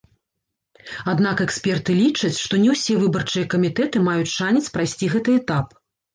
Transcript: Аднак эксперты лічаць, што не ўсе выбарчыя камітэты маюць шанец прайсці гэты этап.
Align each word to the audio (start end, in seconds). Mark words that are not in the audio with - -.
Аднак 1.11 1.43
эксперты 1.45 1.91
лічаць, 1.99 2.31
што 2.47 2.61
не 2.65 2.69
ўсе 2.73 2.97
выбарчыя 3.03 3.45
камітэты 3.53 4.03
маюць 4.09 4.35
шанец 4.37 4.65
прайсці 4.81 5.13
гэты 5.15 5.39
этап. 5.45 5.81